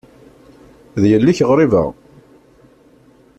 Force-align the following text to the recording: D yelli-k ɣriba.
D 1.01 1.03
yelli-k 1.11 1.39
ɣriba. 1.49 1.83